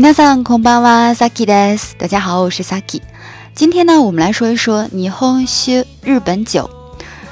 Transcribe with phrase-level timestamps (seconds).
[0.00, 1.96] 皆さんこんばんは、Saki です。
[1.98, 3.02] 大家好，我是 Saki。
[3.54, 6.68] 今天呢，我们来说一说霓虹酒日本酒。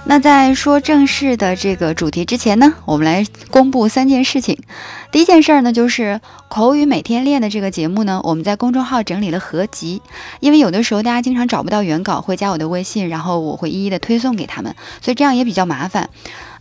[0.09, 4.57] 那在说正式的这个主题之前呢，我们来公布三件事情。
[5.11, 10.01] 第一件事儿呢，就是口语每天练的这个节目呢，我们在公众号整理了合集。
[10.39, 16.09] 因为有的时候大家经常找不到原稿，会加我的微信，然后我会一一的推送给他们，所以这样也比较麻烦。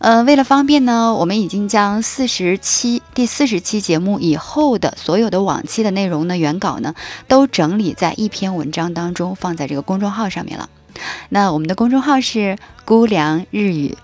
[0.01, 6.95] 嗯，为了方便呢，我们已经将四十期第四十期节目以后的所有的往期的内容呢，原稿呢，
[7.27, 10.69] 都整理在一篇文章当中，放在这个公众号上面了。
[11.29, 13.97] 那我们的公众号是姑凉日语。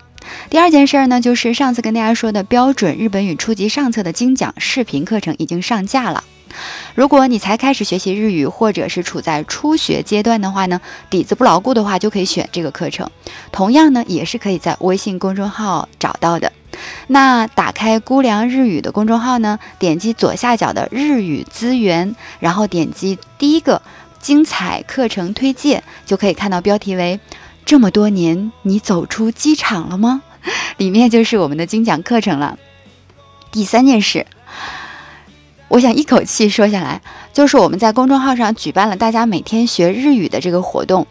[0.48, 6.24] 第二件事儿呢，就是上次跟大家说的标准日本语初级上册的精讲视频课程已经上架了。
[6.94, 10.80] 如果你才开始学习日语，或者是处在初学阶段的话呢，
[11.10, 13.10] 底子不牢固的话，就可以选这个课程。
[13.50, 16.52] 同样呢，也是可以在微信公众号找到的。
[17.08, 23.82] 那打开姑凉日语的公众号呢，点击左下角的日语资源，然后点击第一个。
[24.24, 27.20] 精彩课程推荐就可以看到标题为
[27.66, 30.22] “这么多年你走出机场了吗？”
[30.78, 32.58] 里面就是我们的精讲课程了。
[33.52, 34.26] 第三件事，
[35.68, 37.02] 我想一口气说下来，
[37.34, 41.06] 就是我们在公众号上举办了大家每天学日语的这个活动。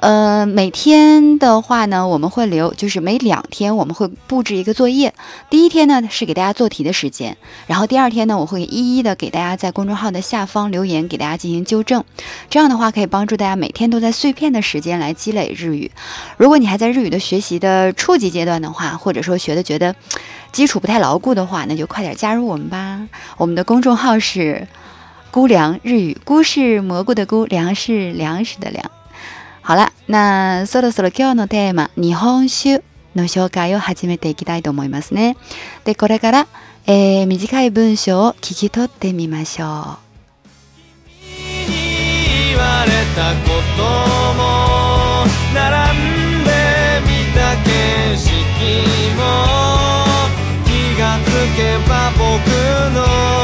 [0.00, 5.14] 呃，每天的话呢，我们会留，就是每两天我们会布置一个作业。
[5.48, 12.04] 第一天呢是给大家做题的时间，然后第二天呢，我会一一的给大家在公众号的下方留言，给大家进行纠正。
[12.50, 15.90] 这样的话可以帮助大家每天都在碎片的时间来积累日语。
[16.36, 19.94] 如果你还在日语的学习的初级阶段的话，或者说学的觉得
[20.52, 23.08] 基础不太牢固的话，那就快点加入我们吧。
[23.38, 24.68] 我们的公众号是
[25.30, 28.90] “菇凉日语”，菇是蘑菇的菇，粮是粮食的粮。
[29.66, 32.82] 好了，那そろそろ今日のテーマ日本酒
[33.16, 35.38] の紹介を始めていきたいと思いますね。
[35.84, 36.46] で、これから、
[36.86, 39.68] えー、短い文章を聞き取ってみましょう。
[42.50, 43.82] 言われたこと
[44.34, 46.50] も並んで
[47.06, 48.28] みた景色
[49.16, 49.22] も
[50.66, 50.68] 気
[51.00, 52.20] がつけば僕
[52.92, 53.43] の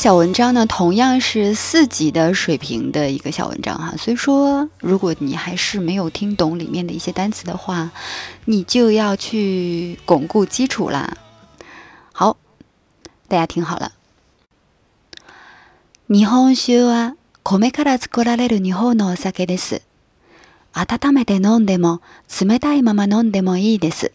[0.00, 7.90] 小文章呢，同样是四级的水平的一个小文章哈，所以说，如果你还是没有听懂里面的一些单词的话，
[8.44, 11.16] 你就要去巩固基础啦。
[12.12, 12.36] 好，
[13.26, 13.92] 大家听好了。
[16.08, 19.82] 日本酒は米から作られる日本のお酒です。
[20.74, 22.02] 温めて飲んでも
[22.38, 24.12] 冷たいまま飲んでもいいです。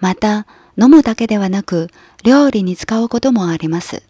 [0.00, 0.46] また、
[0.78, 1.90] 飲むだけではなく、
[2.24, 4.02] 料理に使うこともあります。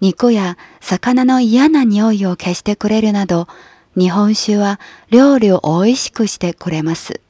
[0.00, 3.48] 肉や魚の嫌な匂いを消してくれるなど、
[3.96, 4.78] 日本酒は
[5.10, 7.20] 料理を美味しくしてくれます。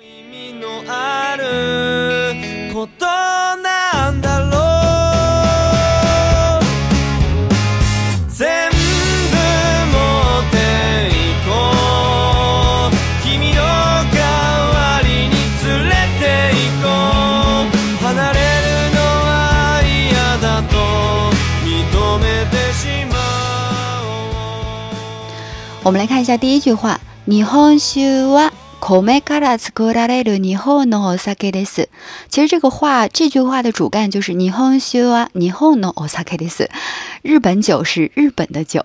[0.00, 2.72] 意味のある
[25.86, 28.00] 我们来看一下第一句话，日本酒
[28.32, 28.50] は
[28.85, 31.89] 米から作られる日本のお酒です。
[32.29, 36.67] 其实这个话，这句话的主干就是日本酒は日本のお酒です。
[37.21, 38.83] 日本酒是日本的酒。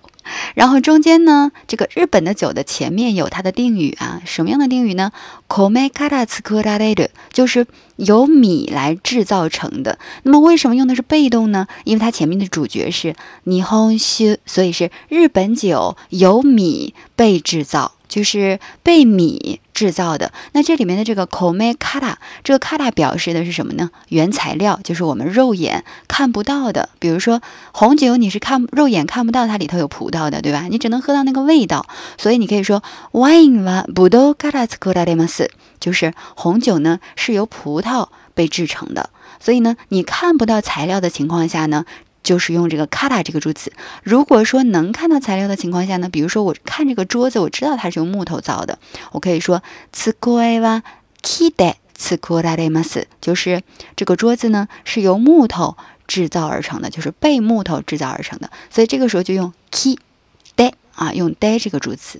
[0.54, 5.12] 然后中间呢，这个日本的酒的前面有它的定语啊，什么样的定语呢？
[5.48, 9.98] 米から作られる，就是由米来制造成的。
[10.24, 11.66] 那么为什么用的是被动呢？
[11.84, 13.14] 因为它前面的主角是
[13.44, 17.92] 日本酒，所以是日本酒由米被制造。
[18.11, 20.33] 就是被米制造的。
[20.51, 23.89] 那这里面的这个 kome kata，这个 kata 表示的是什么呢？
[24.09, 26.89] 原材料就是我们肉眼看不到的。
[26.99, 27.41] 比如说
[27.71, 30.67] 红酒，你是看肉眼看不到它里头有葡萄的，对吧？
[30.69, 31.85] 你只能喝到那个味道。
[32.17, 35.49] 所以你可以说 wine wa budo kata s k u r a d e m a s
[35.79, 39.09] 就是红酒呢是由葡萄被制成的。
[39.39, 41.85] 所以呢，你看不到材料的情况下呢。
[42.23, 43.71] 就是用这个 kata 这个助词。
[44.03, 48.79] 如果说能看到材料的情况下呢，比如说我看这个桌子，我知道它是用木头造的，
[49.11, 49.63] 我可以说
[49.93, 50.81] tsukue wa
[51.21, 53.61] kide tsukuraremasu，就是
[53.95, 55.77] 这个桌子呢是由木头
[56.07, 58.49] 制造而成的，就是被木头制造而成的。
[58.69, 62.19] 所以这个时候就用 kide 啊，用 de 这个助词。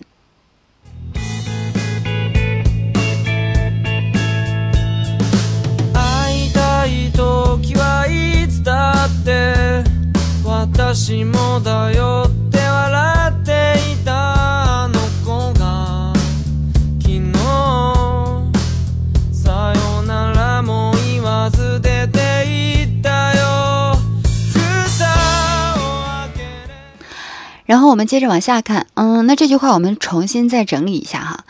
[27.68, 31.44] 然后我们接着往下看，嗯，那这句话我们重新再整理一下哈。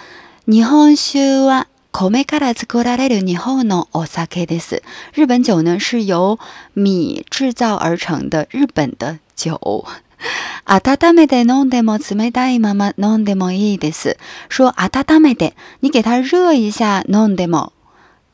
[0.47, 4.83] 日本酒は米から作られる日本のお酒です。
[5.13, 6.39] 日本酒呢是由
[6.73, 9.85] 米制造而成的日本的 酒。
[10.65, 14.17] 温めて飲んでも冷たいまま飲んでもいいです。
[14.49, 17.73] 说温めて，你给它热一下，飲んでも。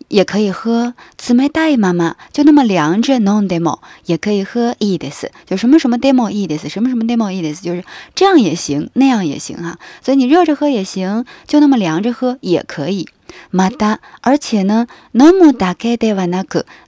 [0.08, 7.82] 也可以喝，姊妹带妈妈就那么凉着，non demo 也可以喝，e des 就什么什么 demo，e des 什么什么 demo，e des 就是
[8.14, 9.78] 这样也行，那样也行哈。
[10.02, 13.08] 所以你热着喝也行，就那么凉着喝也可以。
[13.50, 15.96] また，而且呢，no mu dake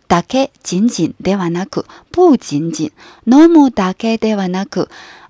[0.09, 2.91] de wanaku，dake 仅仅 de wanaku 不仅仅，
[3.25, 4.87] no mu dake de wanaku。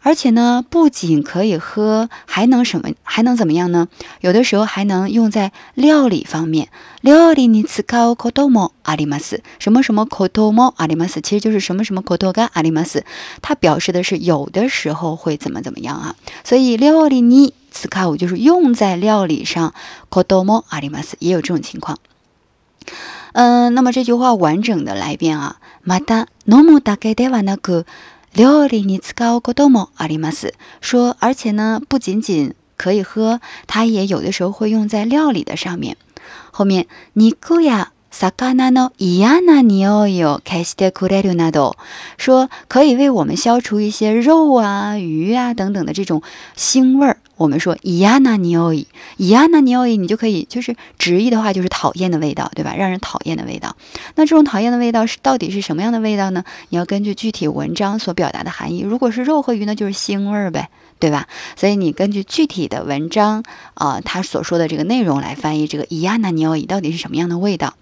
[0.06, 2.90] 而且呢，不仅可以喝，还能什么？
[3.02, 3.88] 还能怎么样呢？
[4.20, 6.68] 有的时候还能用在料理方面。
[7.00, 9.40] 料理に使うこともあります。
[9.58, 13.02] 什么什么こともあります，其实就是什么什么ことがあります。
[13.40, 16.16] 它表示的是有的时候会怎么怎么样啊？
[16.44, 19.72] 所以料理に使う就是用在料理上。
[20.10, 21.98] こともあります也有这种情况。
[23.32, 25.56] 嗯，那么这句话完整的来一遍啊。
[25.84, 27.84] また飲むだけではなく。
[28.36, 30.54] 料理に使うこともあります。
[30.80, 35.96] 说，而且呢，不仅仅可以喝，它也有的时候会用在料理的上面。
[36.50, 41.74] 后面，肉や 魚の嫌な匂いを消してくれるなど，
[42.16, 46.22] 说可以为我们消除一些肉啊、鱼啊等等的这种
[46.56, 47.18] 腥味儿。
[47.36, 48.86] 我们说伊亚纳尼奥伊，
[49.16, 52.76] 伊亚纳尼奥伊，你就可以就是直译的话就是讨厌的味道，对吧？
[52.76, 53.74] 让人讨厌的味道。
[54.14, 56.44] 那这种讨厌的味道是到底是什么样的味道呢？
[56.68, 58.82] 你要根据具体文章所表达的含义。
[58.82, 61.26] 如果是肉和鱼呢，就是腥味儿呗， 对吧？
[61.56, 63.42] 所以你根据具体的文章
[63.74, 67.74] 啊，他所说的这个内容来翻译这个伊亚纳尼奥伊到底是什么样的味道。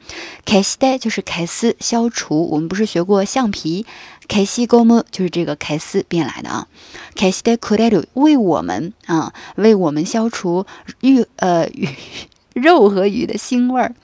[0.45, 3.87] 凯西代就是凯斯消除，我们不是学过橡皮？
[4.27, 6.67] 凯西ゴム就是这个凯斯变来的啊。
[7.15, 10.67] 凯西的クレル为我们啊，为我们消除
[11.01, 11.89] 鱼呃鱼
[12.55, 13.95] 肉和鱼的腥味儿。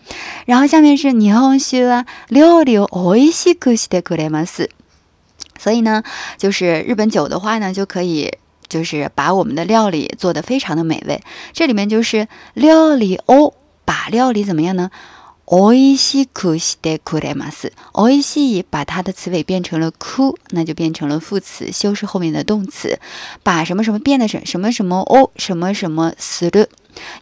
[0.47, 4.69] 然后下面是日本酒は料理を美味しくしてくれます。
[5.59, 6.05] 所以呢，
[6.37, 8.33] 就是日本酒的话呢，就可以
[8.73, 11.23] 就是把我们的料理做得非常的美味。
[11.53, 13.55] 这里面就是料理を
[13.85, 14.91] 把料理怎么样呢？
[15.51, 17.73] おいしくしてくれます。
[17.95, 23.01] おいしい把它的词尾变成了く，那就变成了副词，修饰后面的动词。
[23.43, 26.67] 把什么什么变的什什么什么お什么什么する，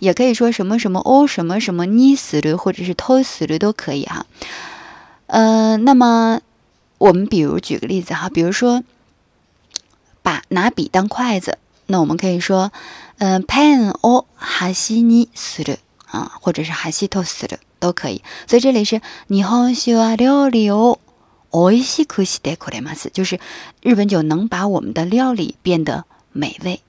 [0.01, 4.27] 也可以说什么什么お什么什么にする，或者是とする都可以哈。
[5.29, 6.41] 呃，那么
[6.99, 8.83] 我们比如举个例子哈，比如说
[10.23, 12.73] 把拿笔当筷子，那我们可以说，
[13.19, 15.79] 嗯，ペンを箸にする
[16.11, 17.59] 啊，或者是箸とする。
[17.79, 20.99] 都可以，所以这里是日本酒は料理を
[21.53, 23.39] 美味しくしてくれます，就是
[23.83, 26.81] 日本酒能把我们的料理变得美味。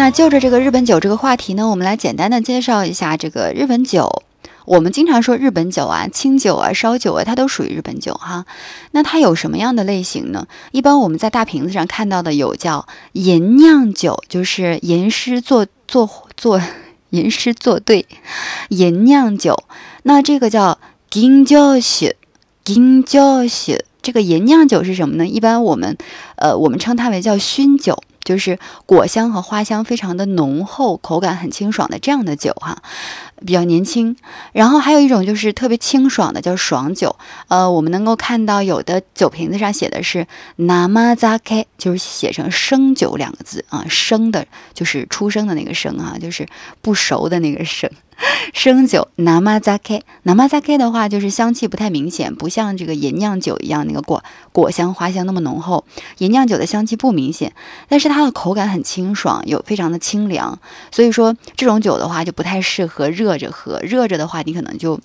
[0.00, 4.22] 那就着这个日本酒这个话题呢，我们来简单的介绍一下这个日本酒。
[4.64, 8.46] 我们经常说日本酒啊、清酒啊、烧酒啊，它都属于日本酒哈。
[8.92, 10.46] 那它有什么样的类型呢？
[10.72, 16.62] 一般我们在大瓶子上看到的有叫吟酿酒，就是吟诗作作作
[17.10, 18.06] 吟诗作对，
[18.70, 19.64] 吟酿酒。
[20.04, 20.78] 那这个叫
[21.12, 22.14] 吟酒酒，
[22.68, 23.74] 吟酒酒。
[24.00, 25.26] 这个吟酿酒是什么呢？
[25.26, 25.98] 一般我们
[26.36, 28.02] 呃我们称它为叫熏酒。
[28.22, 32.82] 就是果香和花香非常的浓厚，口感很清爽的这样的酒哈，
[33.44, 34.16] 比较年轻。
[34.52, 37.16] 然后还有一种就是特别清爽的，叫爽酒。
[37.48, 46.46] 呃，我们能够看到有的酒瓶子上写的是 n a m a z a k 就是写成生酒两个字啊，生的就是出生的那个生啊，就是
[46.80, 47.90] 不熟的那个生。
[48.52, 55.86] 生酒 namazake，namazake 的话就是香气不太明显，不像这个银酿酒一样那个果果香花香那么浓厚。
[56.18, 57.54] 银酿酒的香气不明显，
[57.88, 60.58] 但是它的口感很清爽，有非常的清凉。
[60.90, 65.00] 所以说这种酒的话就不太适合热热着喝，热着的话你可能就。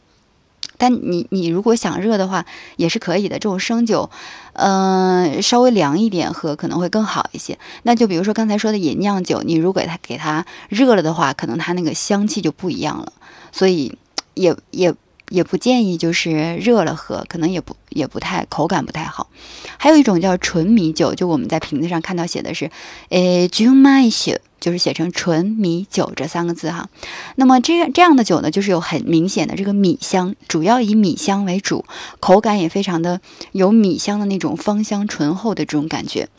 [0.77, 3.39] 但你你如果想热的话，也是可以的。
[3.39, 4.09] 这种生酒，
[4.53, 7.57] 嗯，稍微凉一点喝可能会更好一些。
[7.83, 13.13] 那就比如说刚才说的饮酿酒，你如果它给它热了的话，可能它那个香气就不一样了。
[13.53, 13.97] 所以
[14.33, 14.93] 也也
[15.29, 19.29] 也不建议就是热了喝，可能也不也不太口感不太好。
[19.77, 22.69] 还有一种叫纯米酒，就我们在瓶子上看到写的是，
[23.09, 26.89] 诶，纯米酒，就是写成纯米酒这三个字哈。
[27.35, 31.85] 那么这这样的酒呢，就是有很明显的这个米香，主要以米香为主，
[32.19, 36.29] 口感也非常的有米香的那种芳香醇厚的这种感觉。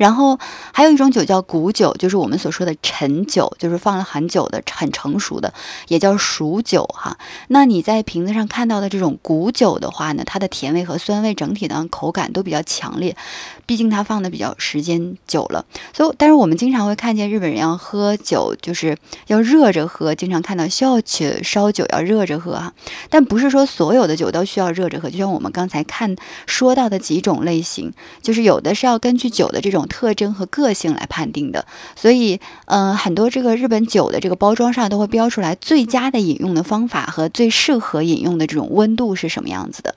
[0.00, 0.38] 然后
[0.72, 5.52] 还有一种酒叫古酒，就是我们所说的陈酒，就是放了很久的、很成熟的，
[5.88, 7.18] 也叫熟酒哈。
[7.48, 13.14] 那你在瓶子上看到的这种古酒的话呢，它的甜味和酸味整体呢口感都比较强烈，
[13.66, 15.66] 毕竟它放的比较时间久了。
[15.92, 22.72] 所以，但是我们经常会看见日本人要喝酒，就是要热着喝，经常看到需要去烧酒要热着喝哈。
[23.10, 26.16] 但不是说所有的酒都需要热着喝，就像我们刚才看
[26.46, 27.92] 说到的几种类型，
[28.22, 29.86] 就是有的是要根据酒的这种。
[29.90, 39.96] 特征和个性来判定的，所以，嗯，很多这个日本酒的这个包装上都会标出来最佳的饮用的方法和最适合饮用的这种温度是什么样子的。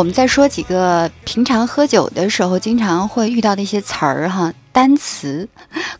[0.00, 5.46] 我们再说几个平常喝酒的时候经常会遇到的一些词儿哈，单词，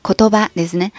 [0.01, 0.91] 口头吧，意思呢，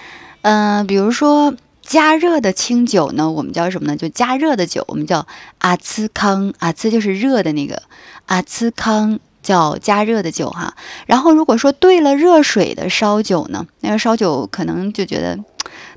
[0.43, 3.97] 嗯，比如说加热的清酒呢，我们叫什么呢？
[3.97, 5.25] 就加热的酒，我们叫
[5.57, 7.81] 阿兹康，阿兹就是热的那个，
[8.27, 10.75] 阿兹康叫加热的酒哈。
[11.07, 15.39] 然后如果说兑了热水的烧酒呢，那个烧酒可能就觉得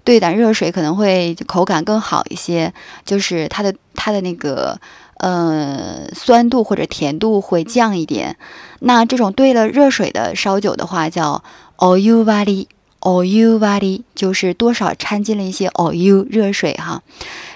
[0.04, 2.73] 兑点热水可能会口感更好一些，
[3.04, 4.80] 就是它的它的那个。
[5.16, 8.37] 呃，酸度或者甜度会降一点。
[8.80, 11.42] 那这种兑了热水的烧酒的话，叫
[11.76, 12.68] o y u v a r i
[13.00, 17.02] o y u v a r i 就是多少掺进了一些 oyu 热水哈。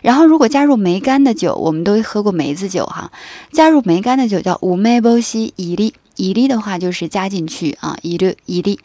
[0.02, 3.10] 然后如果加入梅干的酒，我们都喝过梅子酒哈。
[3.50, 8.78] 加入梅干的酒叫 umeboshi iri，iri 的话就是加进去啊，iri iri。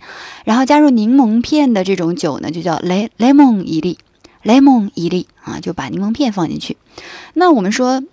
[0.46, 6.78] 然后加入柠檬片的这种酒呢，就叫 le lemon iri，lemon iri 啊，就把柠檬片放进去。
[7.34, 8.04] 那我们说。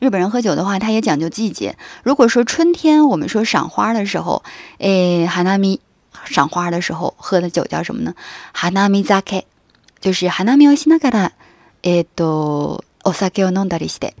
[0.00, 1.76] 日本人喝酒的话，他也讲究季节。
[2.04, 4.44] 如果说春天，我们说赏花的时候，
[4.78, 5.80] 诶，哈纳米
[6.24, 8.14] 赏花的时候喝的酒叫什么呢？
[8.52, 9.42] 哈纳米扎克，
[10.00, 11.32] 就是哈纳米をしながら、
[11.82, 14.12] えっとお酒を飲んだりして，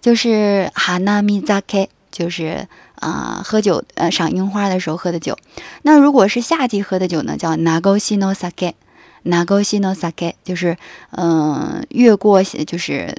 [0.00, 5.36] 就是哈纳米扎克，就是啊，喝酒呃赏樱花的时候喝的酒。
[5.82, 8.72] 那如果是夏季喝的酒呢，叫ナゴシノサケ，
[9.24, 10.78] ナゴシノサケ，就是
[11.10, 13.14] 嗯，越过就是。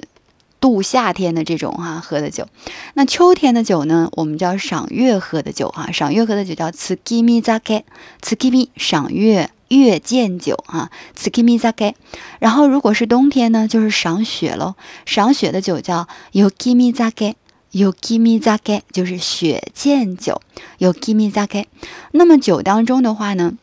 [0.65, 2.47] 度夏天的这种哈喝的酒，
[2.95, 11.93] 那秋天的酒呢，我们叫赏月喝的酒哈，赏月喝的酒叫 tsukimi zake，tsukimi 赏月月见酒哈，tsukimi zake。
[12.39, 14.73] 然后如果是冬天呢，就是赏雪喽，
[15.05, 20.41] 赏雪的酒叫 yukimi zake，yukimi zake 就是雪见酒
[20.79, 21.65] ，yukimi zake。
[22.09, 23.53] 那么酒当中的话呢，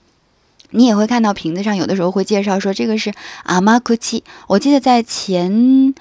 [0.71, 3.13] 你也会看到瓶子上有的时候会介绍说这个是
[3.45, 5.93] amakuchi，我记得在前。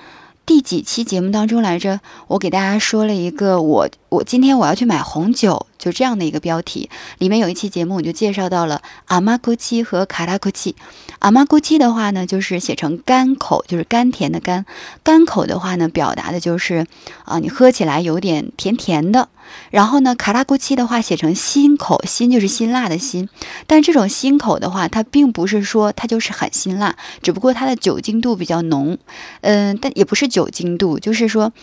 [0.51, 2.01] 第几期节目当中来着？
[2.27, 6.89] 我给大家说了一个，我我今天我要去买红酒，就这样的一个标题。
[7.19, 10.75] 里面有一期节目，我就介绍到了阿玛库奇和卡拉库奇。
[11.21, 14.65] 阿玛库奇的话呢，就是写成甘口，就是甘甜的甘。
[15.03, 16.87] 甘口的话呢，表达的就是
[17.25, 19.29] 啊，你喝起来有点甜甜的。
[19.69, 23.29] 然后呢，卡拉古奇的话写成辛口，辛就是辛辣的辛，
[23.67, 28.97] 但这种辛口的话，它并不是说它就是很辛辣，只不过它的酒精度比较浓，
[29.41, 31.53] 嗯，但也不是酒精度，就是说，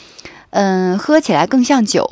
[0.50, 2.08] 嗯，喝起来更像酒，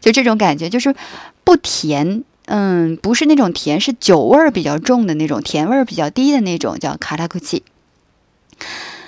[0.00, 0.94] 就这种感觉，就是
[1.42, 7.62] 不甜，嗯，不是那种甜，是酒味儿比较重的那种，甜味儿比较低的那种，叫卡拉库奇。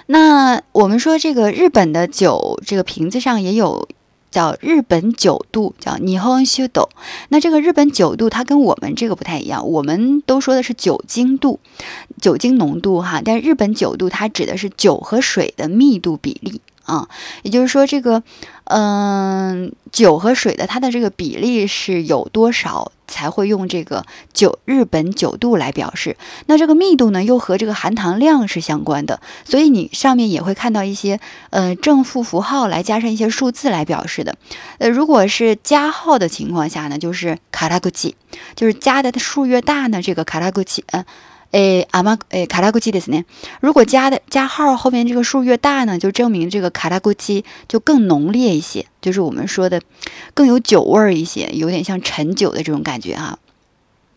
[0.07, 3.89] 那我们说这个日本的酒，这个瓶子上也有。
[4.31, 6.91] 叫日本酒度，叫霓虹修斗。
[7.31, 9.67] 那这个日本酒度，它跟我们这个不太一样。
[9.67, 11.61] 我们都说的是酒精度，
[12.21, 13.23] 酒精浓度哈。
[13.25, 17.09] 但日本酒度，它指的是酒和水的密度比例啊。
[17.43, 18.23] 也就是说，这个
[18.65, 22.93] 嗯酒和水的它的这个比例是有多少？
[23.09, 31.19] 才会用这个九日本九度来表示，那这个密度呢，又和这个含糖量是相关的，所以你上面也会看到一些
[31.51, 34.37] 呃正负符号来加上一些数字来表示的。
[34.79, 38.15] 呃，如果是加号的情况下呢，就是卡拉古奇，
[38.55, 41.05] 就是加的数越大呢，这个卡拉古奇，嗯。
[41.51, 43.25] 诶，阿玛诶，卡拉古奇的是呢。
[43.63, 49.81] 如果加的加号后面这个数越大呢，就证明这个卡拉古奇就更浓烈一些，就是我们说的
[50.35, 53.39] 更有酒味儿一些，有点像陈酒的这种感觉哈。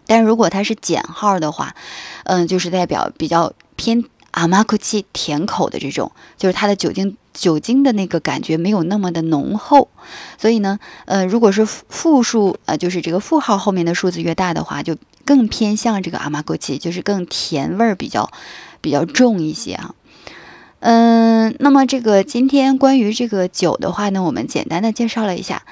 [0.08, 1.74] 但如果它是减号的话，
[2.26, 9.88] 嗯，就是代表比较偏阿玛古奇甜口的这种，就是它的酒精酒精的那个感觉没有那么的浓厚。
[10.38, 14.98] 所以呢，呃，如果是负数，呃，就是这个负号后面的数字越大的话，就。
[15.25, 18.31] 更偏向这个阿玛果奇，就是更甜味儿比较
[18.81, 19.95] 比较重一些啊。
[20.81, 25.63] 嗯，那么这个今天关于这个酒的话呢，我们简单的介绍了一下。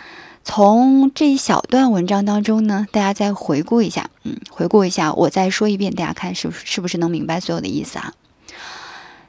[0.47, 8.13] 从这一小段文章当中呢，大家再回顾一下，嗯，回顾一下，我再说一遍，大家看是不是是不是能明白所有的意思啊？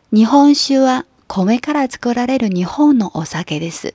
[0.09, 3.93] 日本酒は米から作られる日本のお酒です。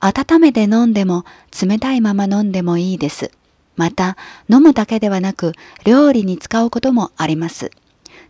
[0.00, 1.24] 温めて飲んでも
[1.60, 3.30] 冷たいまま飲んでもいいです。
[3.77, 4.17] また、
[4.49, 5.53] 飲むだけではなく、
[5.85, 7.71] 料理に使うこともあります。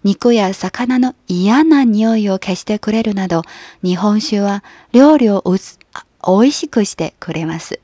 [0.03, 3.41] 肉や魚の嫌な匂いを消してくれるなど、
[3.83, 5.59] 日本酒は料理を美
[6.33, 7.79] 味しくしてくれます。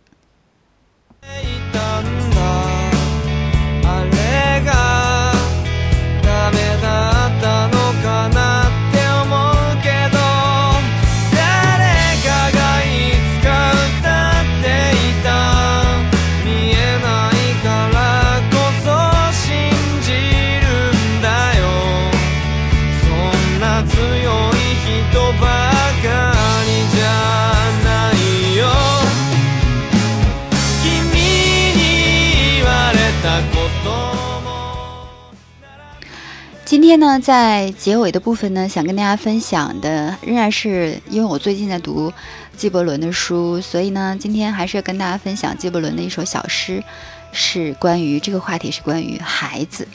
[36.93, 42.13] 天呢，在结尾的部分呢，想跟大家分享的仍然是因为我最近在读
[42.56, 46.84] 纪伯伦的书，所以呢，今天还是要跟大家分享纪伯伦的一首小诗，
[47.32, 49.88] 是关于这个话题，是关于孩子。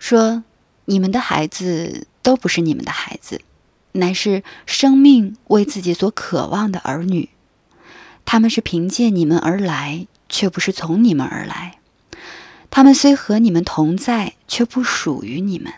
[0.00, 0.42] 说
[0.86, 3.42] 你们的孩子都不是你们的孩子，
[3.92, 7.28] 乃是生命为自己所渴望的儿女，
[8.24, 11.78] 他们是凭借你们而来，却不是从你们而来。
[12.74, 15.72] 他们虽和你们同在，却不属于你们。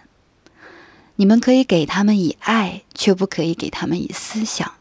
[1.17, 4.73] 你们可以给他们以爱，却不可以给他们以思想，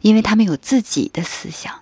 [0.00, 1.72] 因为他们有自己的思想。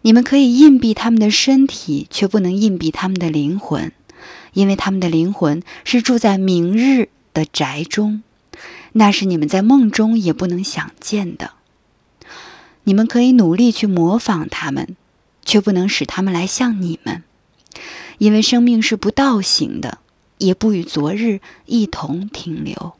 [0.00, 3.92] 你们可以硬币他们的身体，却不能硬币他们的灵魂，
[4.54, 8.24] 因为他们的灵魂是住在明日的宅中，
[8.90, 11.52] 那是你们在梦中也不能想见的。
[12.82, 14.96] 你们可以努力去模仿他们，
[15.44, 17.22] 却不能使他们来像你们。
[18.18, 19.98] 因为生命是不倒行的，
[20.38, 22.94] 也不与昨日一同停留。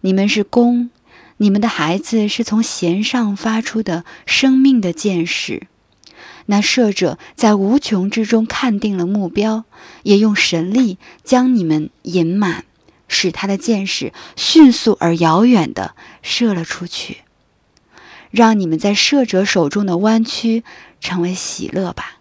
[0.00, 0.90] 你们是弓，
[1.36, 5.66] 你们的孩子是从弦上发出的生命的箭矢。
[6.46, 9.64] 那射者在无穷之中看定了目标，
[10.02, 12.64] 也用神力将你们引满，
[13.06, 17.18] 使他的箭矢迅速而遥远地射了出去。
[18.32, 20.64] 让你们在射者手中的弯曲
[21.00, 22.16] 成为喜乐吧。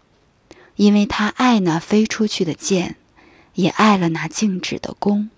[0.75, 2.95] 因为他爱那飞出去的箭，
[3.55, 5.29] 也爱了那静止的弓。